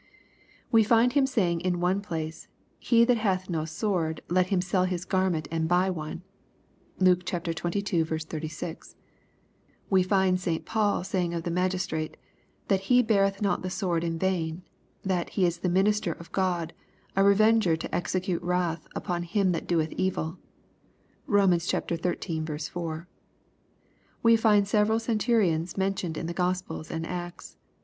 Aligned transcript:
We 0.71 0.83
find 0.83 1.13
Him 1.13 1.27
saying 1.27 1.61
in 1.61 1.79
one 1.79 2.01
place," 2.01 2.47
He 2.89 3.05
that 3.05 3.17
hath 3.19 3.51
no 3.51 3.65
sword 3.65 4.21
let 4.29 4.47
him 4.47 4.59
sell 4.59 4.85
his 4.85 5.05
garment 5.05 5.47
and 5.51 5.67
buy 5.67 5.91
one." 5.91 6.23
Luke 6.97 7.19
xxii. 7.21 7.53
36. 7.53 8.95
We 9.91 10.01
find 10.01 10.39
St. 10.39 10.65
Paul 10.65 11.03
saying 11.03 11.35
of 11.35 11.43
the 11.43 11.51
magistrate, 11.51 12.17
that" 12.67 12.79
he 12.89 13.03
beareth 13.03 13.43
not 13.43 13.61
the 13.61 13.69
sword 13.69 14.03
in 14.03 14.17
vain," 14.17 14.63
that" 15.05 15.29
he 15.37 15.45
is 15.45 15.59
the 15.59 15.69
minister 15.69 16.13
of 16.13 16.31
God, 16.31 16.73
a 17.15 17.23
revenger 17.23 17.75
to 17.77 17.95
execute 17.95 18.41
wrath 18.41 18.87
upon 18.95 19.21
him 19.21 19.51
that 19.51 19.67
doeth 19.67 19.91
evil." 19.91 20.39
Bom. 21.27 21.59
xiii. 21.59 22.57
4'. 22.71 23.07
We 24.23 24.35
find 24.35 24.67
several 24.67 24.99
centurions 24.99 25.77
mentioned 25.77 26.17
in 26.17 26.25
the 26.25 26.33
Gospels 26.33 26.89
and 26.89 27.05
Acts. 27.05 27.55